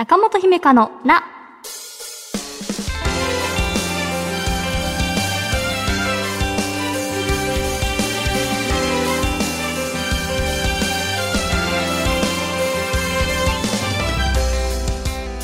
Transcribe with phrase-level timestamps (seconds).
[0.00, 1.22] 中本姫香のな。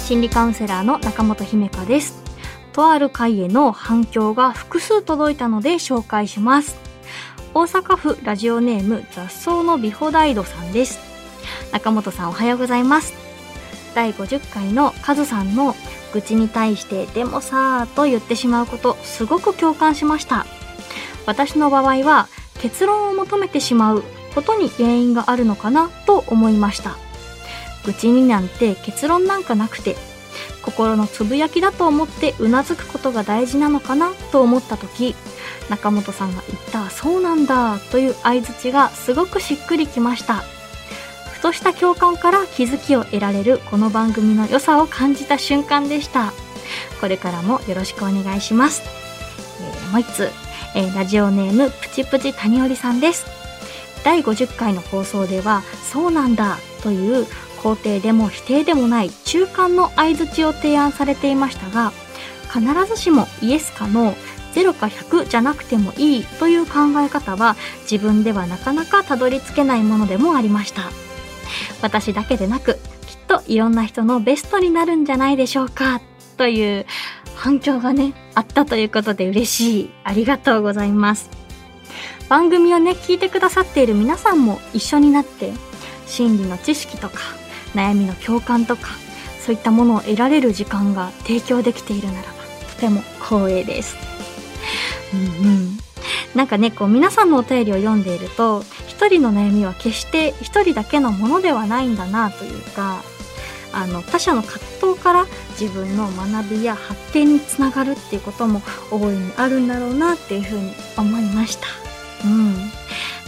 [0.06, 2.14] 心理カウンセラーの中本姫香です。
[2.72, 6.78] とある会への反響が複数届いたので紹介します。
[7.52, 10.98] 大阪府ラジオネーム雑草の美穂大度さんです。
[11.72, 13.35] 中本さんおはようございます。
[13.96, 15.74] 第50回のカズさんの
[16.12, 20.44] 愚痴に対してでもさーと言ってしまうことすごく共感しました。
[21.24, 22.28] 私の場合は
[22.60, 26.96] 結論を求めてしまうことに原因があるのかなと思いました。
[27.86, 29.96] 愚痴になんて結論なんかなくて
[30.62, 35.14] 心のつぶやきだと思ってうなずくことが大事なのかなと思った時
[35.70, 40.42] 中本さんが言った「そうなんだ」という相づちがすごくしっくりきました
[41.46, 46.32] とした共感から気づきを得られるこの番組の良さを感じた瞬間でした。
[47.00, 48.82] これからもよろしくお願いします、
[49.60, 50.28] えーもう一つ、
[50.74, 53.26] えーラジオネームプチプチ谷織さんです。
[54.02, 57.28] 第50回の放送では「そうなんだ」という
[57.62, 61.92] 肯定でも否定でもない中間の相づちを提案されていましたが
[62.52, 64.16] 必ずしもイエスかノー
[64.54, 66.72] 0か100じゃなくてもいいという考
[67.04, 67.54] え方は
[67.88, 70.90] 自分ではなかなかたどり着けないものでもありました。
[71.82, 72.80] 私だけでなくきっ
[73.26, 76.00] といろんな人のベストになるんじゃないでしょうか
[76.36, 76.86] という
[77.34, 81.30] 反響がねあったということで嬉しいありがとうございます
[82.28, 85.52] 番組をね聞いてくださっている皆さんも一緒になって
[86.06, 87.18] 心理の知識とか
[87.74, 88.88] 悩みの共感とか
[89.40, 92.34] そういったものを得られる時間が提供できているならば
[92.74, 93.96] とても光栄です。
[95.14, 95.78] うんうん。
[96.34, 98.64] なんかね、こう皆さんのお便りを読んでいると
[98.96, 103.02] 一人の悩みは決して一人だけのものではないんだなというか
[103.72, 105.26] あの他者の葛藤から
[105.60, 111.66] 自分の学びや発展につながるっていうことも大いにあるんだろうなっていうふうに思いました。
[112.24, 112.54] うん。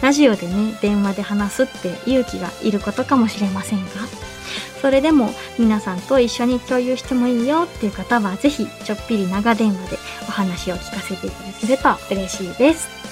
[0.01, 3.91] ラジオでね、電話で話すって勇気がいることかもしれませんが、
[4.81, 9.99] それでも皆さんと一緒に共有してもいいよっていう方は、ぜひちょっぴり長電話で
[10.29, 13.08] お話を聞かせていただけると嬉しいです。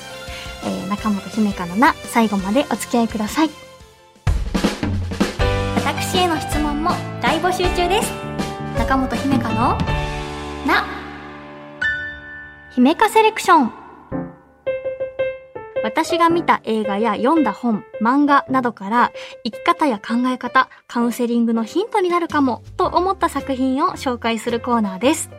[0.67, 3.51] えー、中本姫香のな、最後までお付き合いください。
[5.77, 6.91] 私への質問も
[7.23, 8.13] 大募集中です。
[8.77, 9.79] 中本姫香の
[10.67, 10.85] な、
[12.75, 13.73] 姫香セレクション。
[15.85, 19.13] 私が見た映画や読んだ本、漫画などから
[19.45, 25.31] 生き方や考え方、カウンセリングのヒントになるかもと思った作品を紹介するコーナーです。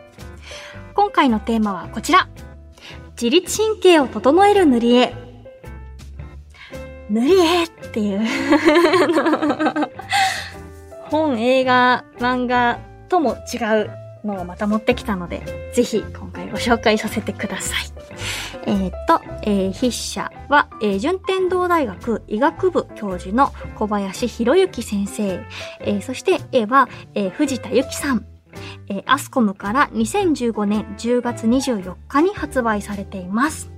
[0.94, 2.28] 今回のテーマはこちら。
[3.20, 5.14] 自律神経を整える塗り絵。
[7.10, 8.20] 塗り絵っていう
[11.10, 13.90] 本、映画、漫画とも違う
[14.24, 15.42] のをまた持ってきたので、
[15.74, 17.86] ぜひ今回ご紹介させてください。
[18.66, 25.40] えーっと、えー筆者は、えー順天堂大学医学部教授の小林博之先生。
[25.80, 28.26] えーそして絵は、えー藤田由紀さん。
[28.88, 33.70] えーアスコムから2015年10月24日に発売されています。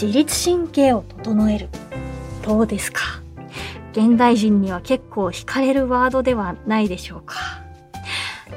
[0.00, 1.68] 自律神経を整える。
[2.42, 3.02] どうですか？
[3.92, 7.34] 現代人には結構惹かれるワードではないでしょうか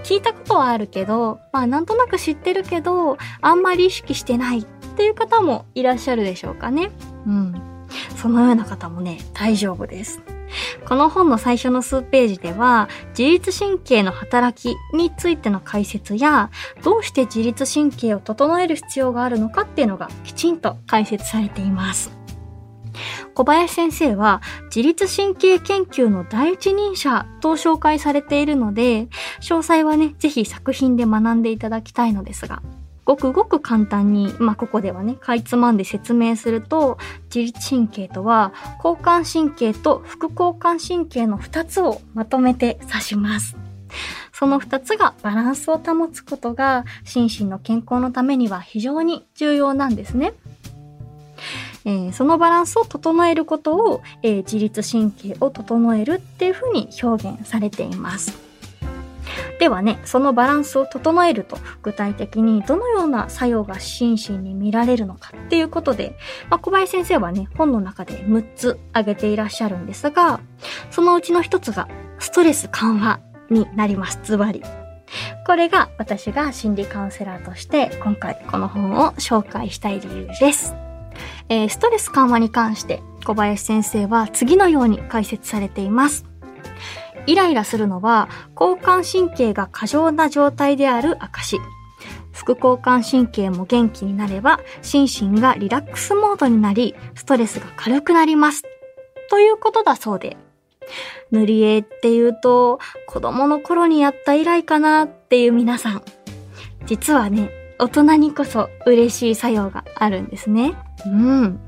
[0.03, 6.91] 聞いたことはあるけど、まあなんとなく知ってるけど、あんまり意識してないっていう方もいらっしゃるでしょうかね。
[7.25, 7.87] うん。
[8.17, 10.21] そのような方もね、大丈夫です。
[10.85, 16.49] この本の最初の数ページでは、自律神経の働きについての解説や、
[16.83, 22.11] どうして自律神経を整える必要があるのかっていうのがきちんと解説されています。
[23.33, 29.07] 小林先生は自律神経研究の第一人者と紹介されているので、
[29.39, 32.61] 詳細はね、ぜひ作品で学んでいただきたいのですが、
[33.05, 36.97] ごくごく簡単に、まあ、ここではね、かいつまんで説明すると、
[37.33, 38.53] 自律神経とは、
[38.83, 43.57] 交感神経と副交感神経の2つをまとめて指します。
[44.31, 50.33] その2つがバランスを保つことが、心身の健康のためには非常に重要なんですね。
[51.85, 58.50] えーそのバランスを整えることを、えー自律神経を整えるっていうふうに表現されています。
[59.61, 66.17] ではね、そのバランスを整えると具体的にどのような作用が心身に見られるのかっていうことで、
[66.49, 70.39] まあ、小林先生はね、本の中で6つ挙げていらっしゃるんですが、
[70.89, 71.87] そのうちの1つが
[72.17, 73.19] ストレス緩和
[73.51, 74.19] になります。
[74.23, 74.63] ズバリ。
[75.45, 80.73] これが私が心理カウンセラーとして今回この本を紹介したい理由です。
[81.49, 86.30] えーストレス緩和に関して小林先生は次のように解説されています。
[87.27, 88.29] イライラするのは
[88.59, 91.59] 交感神経が過剰な状態である証。
[92.31, 98.63] 副交感神経も元気になれば心身がリラックスモードになりストレスが軽くなります。
[99.29, 100.37] ということだそうで。
[101.31, 106.03] 塗り絵っていうと子供の頃にやった以来かなっていう皆さん。
[106.85, 110.73] 実はね、大人にこそ嬉しい作用があるんですね。
[111.05, 111.59] うん。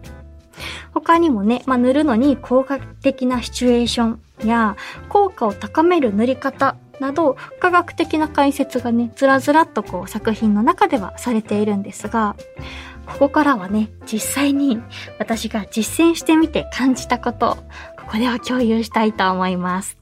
[0.94, 4.76] 他にもね、まあ、塗るのに効果的なシチュエーションや
[5.10, 12.36] 効果を高める塗り方など科学的な解説がね、ずらずらっとこう作品の中ではされているんですが、
[13.06, 14.80] ここからはね、実際に
[15.20, 17.58] 私が実践してみて感じたこと、
[17.98, 19.98] ここでは共有したいと思います。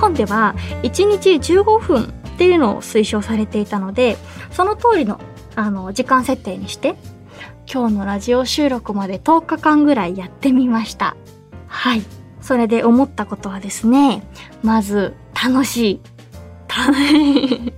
[0.00, 4.16] 本では1日15分っていうのを推奨されていたので、
[4.52, 5.20] その通りの
[5.56, 6.94] あの時間設定にして
[7.70, 11.16] 今日のラジオ収録まで10日間ぐらいやってみました。
[11.66, 12.02] はい。
[12.48, 14.22] それで思ったことはですね、
[14.62, 16.00] まず、楽しい。
[16.66, 17.72] 楽しい。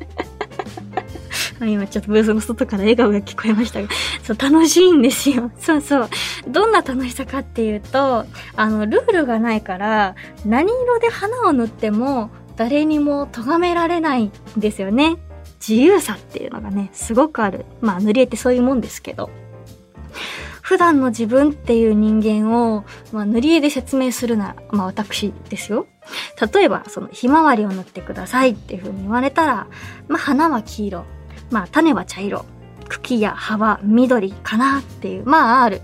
[1.72, 3.88] 今ちょっとブースの外から笑顔が聞こえましたが、
[4.22, 5.50] そう、楽しいんですよ。
[5.58, 6.08] そうそう。
[6.46, 10.14] どんな楽しさかっていうと、あの、ルールがないから、
[10.46, 15.16] 何色で花を塗っても、誰にも咎められないんですよね。
[15.58, 17.66] 自由さっていうのがね、すごくある。
[17.80, 19.30] まあ、塗り絵ってそういうもんですけど。
[20.70, 25.88] 普段の自分っていう人間を、まあ、塗り絵で説明するなら、まあ私ですよ。
[26.54, 29.66] 例えば、その、ひまわりを塗ってくださいっていう風に言われたら、
[30.06, 31.04] まあ花は黄色、
[31.50, 32.44] まあ種は茶色、
[32.88, 35.80] 茎や葉は緑かなっていう、まあある、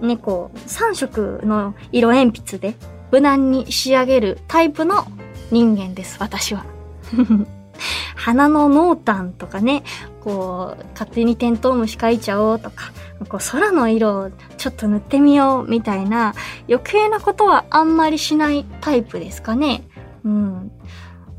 [0.00, 2.76] ね、こう、3色の色鉛筆で
[3.12, 5.04] 無難に仕上げるタイプの
[5.50, 6.64] 人間です、私は。
[8.16, 9.82] 花の濃淡とかね、
[10.22, 12.92] こう、勝手にテントウムシ描いちゃおうとか、
[13.28, 16.34] こう空の色をちょっと塗ってみようみたいな
[16.68, 19.84] 余計なことはあんまりしないタイプですかね。
[20.24, 20.72] うん。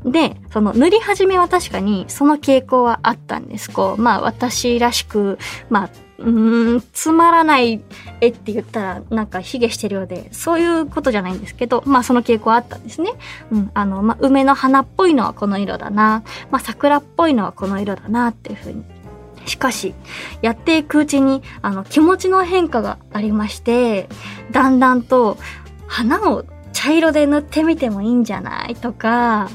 [0.04, 3.70] で、その塗り始めは確かにその傾向はあったんです。
[3.70, 5.38] こう、まあ私らしく、
[5.70, 5.90] まあ
[6.24, 7.82] うん、つまらない
[8.20, 13.12] 絵って言ったらなんか卑下してるようで、そういうことじゃないんですけど、まあその傾向あったんですね。
[13.50, 18.84] うん、あの、まあ梅の花っぽいのはこの色だな、まあ桜っぽいのはこの色だなっていうふうに。
[19.44, 19.94] しかし、
[20.40, 24.08] やっていくうちに、あの、気持ちの変化がありまして、
[24.52, 25.36] だんだんと、
[25.88, 29.50] 花を茶色で塗ってみてもいいんじゃないとか、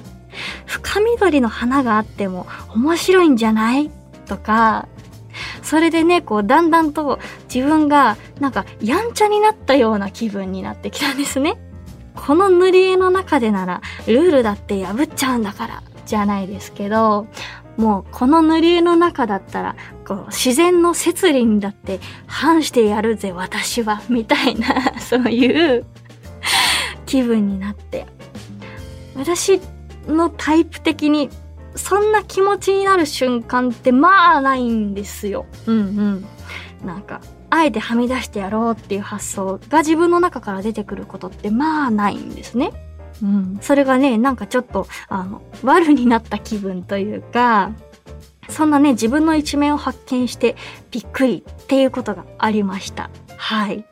[0.66, 3.90] 深緑の花があっても面白いんじゃない
[4.28, 4.88] とか、
[5.68, 7.20] それでね、こう、だんだんと
[7.54, 11.58] 自分が、なんか、やんちゃになったような気分になってきたんですね。
[12.16, 17.28] この塗り絵の中でなら、ルールだって破っちゃうんだから、じゃないですけど、
[17.76, 19.76] もう、この塗り絵の中だったら、
[20.08, 24.68] こう、自然の摂理にだって反してやるぜ、私は、みたいな、
[25.02, 25.86] そういう
[27.06, 28.06] 気分になって。
[29.18, 29.60] 私
[30.08, 31.30] のタイプ的に
[31.78, 35.46] そんな気持ちになる瞬間ってまあないんですよ。
[35.66, 36.26] うんうん。
[36.86, 42.72] なんか、あえてはみ出してやろうっていう発想が自分の中から出てくることってまあないんですね。
[43.22, 43.60] うん。
[43.62, 47.72] それがね、なんかちょっと、あの、悪になった気分というか、
[48.50, 50.56] そんなね、自分の一面を発見して
[50.92, 53.10] びっくりっていうことがありました。
[53.38, 53.86] はい。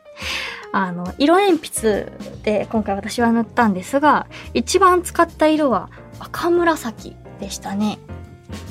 [0.72, 2.12] あの、色鉛筆
[2.42, 7.98] で今回私は塗ったんですが、一番使った色は赤紫でしたね。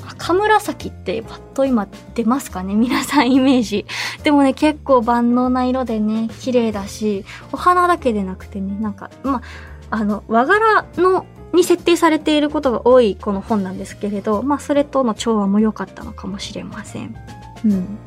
[0.08, 2.74] 赤紫ってパッと今出ますかね？
[2.75, 3.86] 皆さんイメージ。
[4.24, 9.42] でもね、結構万能な色でね、綺麗だし、お花だけでなくてね、なんか、ま
[9.89, 17.16] あ、の、和柄の、に設定されていることが多いこの本なんですけれど、まあ、それとの調和も良かったのかもしれません。
[17.63, 17.98] うん。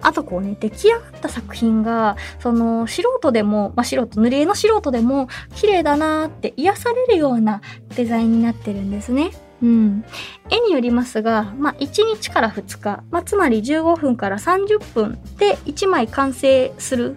[0.00, 7.60] あとこうね、出来上がった作品が、その、素人でも、まあ、素人、塗り絵の素人でも、綺麗だなーって癒されるような
[7.96, 9.30] デザインになってるんですね。
[9.62, 10.04] うん。
[10.50, 17.16] 絵によりますが、まあ、1日から2日、まあ、つまり15分から30分で1枚完成する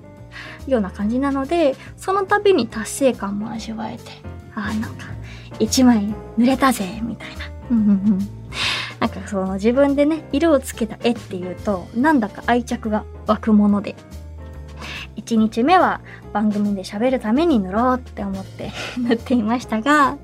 [0.68, 4.04] ような感じなので、その度に達成感も味わえて、
[4.56, 5.08] ああ、なんか、
[5.60, 7.46] 1枚塗れたぜ、みたいな。
[7.72, 8.20] うんうん。
[9.00, 13.96] なんかその自分でね、色をつけた絵っていうと、なんだか愛着が湧くもので、
[15.18, 16.02] 1日目は
[16.34, 20.18] 番組で喋るために塗ろうって思って塗っていましたが、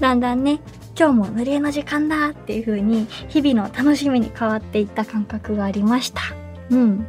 [0.00, 0.60] だんだんね、
[0.96, 6.20] 今日も塗り絵の時間だっていう風に日々の楽しみに変わっていった感覚がありました。
[6.70, 7.06] うん。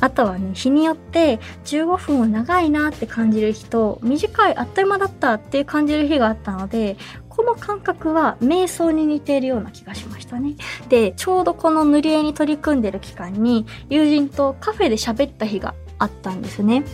[0.00, 6.96] あとはね、日によって15分は長いなって感じる日と短いあっという間だったっていう感じる日があったので、
[7.28, 10.54] この感覚は瞑想に似ているような気がしましたね。
[10.88, 16.84] で、ちょうどこの塗り絵に取り組んでる期間に友人とカフェで喋った日があったんですね。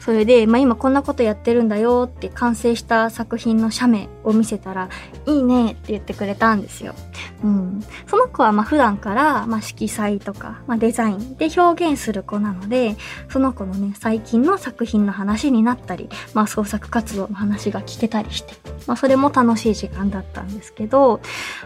[0.00, 4.88] それで、まあ、今こんなことやってるんだよって完成した作品の写メを見せたら、
[5.26, 6.94] いいねって言ってくれたんですよ。
[7.42, 7.84] うん。
[8.06, 12.96] その子はま普段から、ま、色彩とか、まあ、デザインで表現する子なので、
[13.28, 18.54] その子のね、最近の作品の話になったり、まあ、創作活動の話が聞けたりして、
[18.86, 21.20] まあ、それも楽しい時間だったんですけど、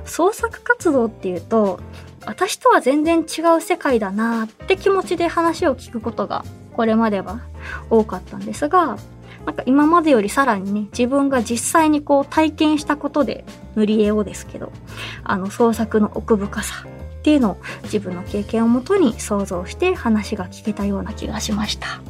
[0.05, 1.81] 創作活動っていうと、
[2.27, 6.45] 私とは全然違う世界だなって気持ちで話を聞くことが
[6.79, 7.41] これまでは
[7.91, 8.99] 多かったんですが、
[9.45, 13.45] なんか今までよりさらにね、自分が実際にこう体験したことで
[13.75, 14.71] 塗り絵をですけど、
[15.25, 16.87] あの創作の奥深さ
[17.19, 22.01] っていうのを自分の経験をもとに想像して話が聞けたような気がしました。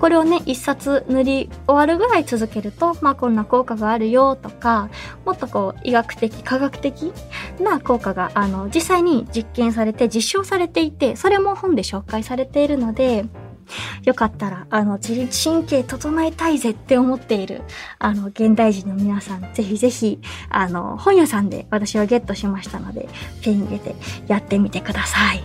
[0.00, 4.88] これをね、一冊塗り終わるぐらい続けると、まあこんな効果があるよとか、
[5.26, 7.12] もっとこう医学的、科学的
[7.60, 13.26] な効果が、あの、実際に実験されて実証されていて、それも本で紹介されているので、
[14.04, 17.62] よかったら、あの、自律神経整えたいぜって思っている、
[17.98, 23.08] あの、現代人の皆さん、ぜひぜひ、あの、本屋さんで私はゲットしましたので、
[23.42, 23.94] 手に入れて
[24.26, 25.42] やってみてください。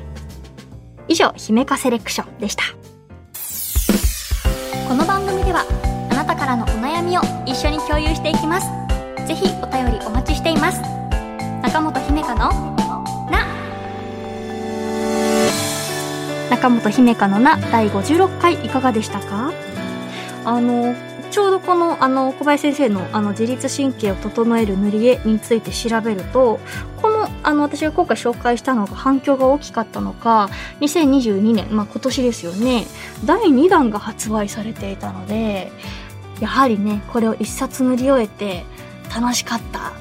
[1.08, 2.64] 以上、姫かセレクションでした。
[4.88, 5.66] この番組では、
[6.12, 8.68] あなたからのお悩みを一緒に共有していきます。
[9.28, 10.82] ぜひお便りお待ちしています。
[11.62, 12.69] 中本姫香の
[16.50, 19.52] 中本姫香のな第56回いかがでしたか？
[20.46, 20.96] あの、
[21.32, 26.60] ちょうどこの、あの、小林先生の、あの、自律神経を整える塗り絵について調べると、
[27.02, 30.50] この、あの、私が今回紹介したのが反響が大きかったのか、
[30.82, 32.88] 2022年、まあ、今年ですよね、
[33.26, 35.72] 第2弾が発売されていたので、
[36.40, 38.66] やはりね、これを一冊塗り終えて、
[39.16, 39.92] 楽しかった、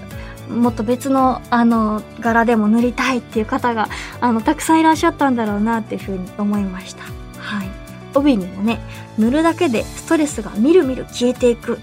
[0.49, 3.89] もっと別の、あの、柄でも塗りたいっていう方が、
[4.21, 7.03] あの、たくさんいらっしゃったんだろうなっていうふうに思いました。
[7.39, 7.69] はい。
[8.15, 8.81] 帯にもね、
[9.19, 11.79] 塗るだけでストレスがみるみる消えていく。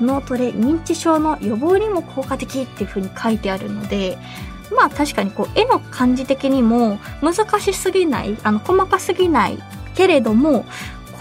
[0.00, 4.18] 脳トレ認知症の予防にも効果的っていうふうに書いてあるので、
[4.74, 9.58] まあ確かにこう絵の感じ的にも難しすぎない、あの細かすぎない
[9.94, 10.64] けれども、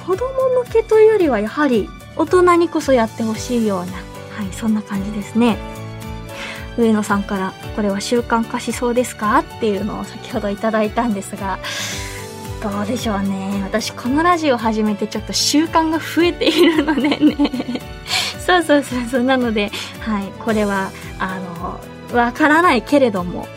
[0.08, 0.26] 子供
[0.66, 5.58] 向けというよりはやはり大人にこそやってほしいような、はい、そんな感じですね。
[6.78, 9.40] 上野さんからこれは習慣化しそうですか？
[9.40, 11.60] っていうのを先ほどいただいたんですが、
[12.62, 13.62] どうでしょうね。
[13.64, 17.52] 私このラジオ始めてちょっと習慣が増えているのでね。
[18.40, 19.24] そうそうそうそう。
[19.24, 21.40] なので、はい、これは、あ
[22.12, 23.48] の、わからないけれども、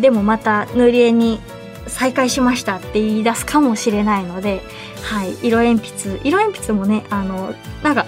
[0.00, 1.40] でもまた塗り絵に
[1.86, 4.60] 再開しましたって言い出すかもしれないので、
[5.02, 8.06] はい、色鉛筆、色鉛筆もね、あの、なんか、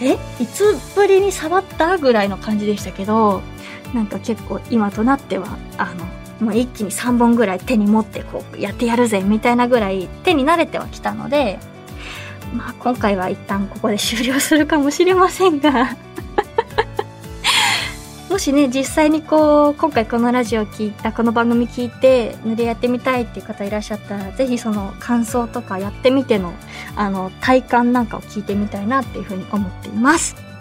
[0.00, 0.18] え？
[0.40, 3.40] いつぶりに触ったぐらいの感じでしたけど、
[3.94, 6.06] なんか結構今となってはあの
[6.44, 11.58] もう一気に3本ぐらい手に持ってこうやってやるぜみたいなぐらい手に慣れてはきたので
[12.54, 15.96] まあ今回は一旦ここで終了するかもしれませんが
[18.28, 26.52] もしね実際にこう今回このラジオ聞いたこの番組聞いて塗りやってみたいっていう方いらっしゃったらぜひその感想とかやってみての
[26.96, 30.51] あの体感なんかを聞いてみたいなっていうふうに思っています。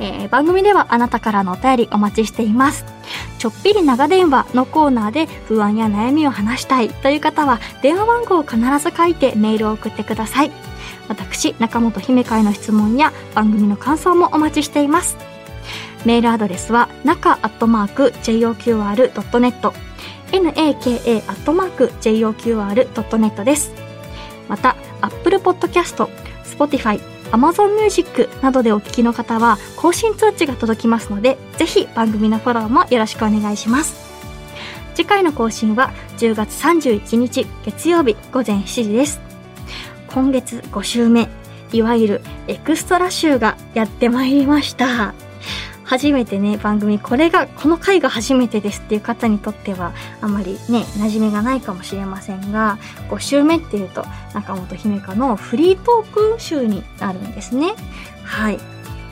[0.00, 2.84] えー、番組ではあなたからのお便りお待ちしています。
[3.38, 10.50] ちょっぴり長電話のコーナーで不安や悩みを話したいという方は電話番号を必ず書いてメールを送ってください。
[11.08, 15.16] 私、中本姫会の質問や番組の感想もお待ちしています。
[16.04, 19.72] メールアドレスは、中アットマーク JOQR.net
[20.30, 23.72] naka アットマーク JOQR.net です。
[24.48, 26.08] また、Apple Podcast、
[26.44, 27.00] Spotify、
[27.32, 34.08] Amazon Music などでお聞きの方は更新通知が届きますので、ぜひ番組のフォローもよろしくお願いします。
[34.94, 39.20] 次回の更新は10月31日月曜日午前7時です。
[40.12, 41.28] 今月5週目、
[41.72, 45.14] いわゆるエクストラ週がやってまいりました。
[45.88, 52.78] 初めてね、番組、これが、この回が初めてですっていう方にとっては、あまりね、馴染みがないかもしれませんが、
[53.08, 54.04] 5週目っていうと、
[54.34, 57.72] 中本姫香のフリートーク週になるんですね。
[58.22, 58.58] はい。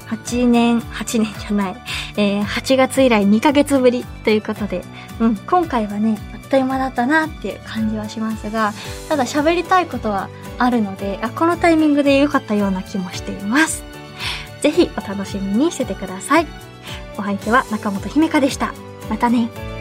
[0.09, 1.77] 8年、8年じゃない、
[2.19, 4.85] えー、8月以来2ヶ月ぶりということで、
[5.19, 8.75] うん、今回はね、あっという間だったなっていう感じはしますが、
[9.09, 10.29] ただ喋りたいことは
[10.59, 13.83] あるので、あ、このタイミングで良かったような気もしています。
[14.61, 16.66] ぜひお楽しみにしててください。
[17.19, 18.73] お相手は中本姫香でした。
[19.09, 19.76] またね。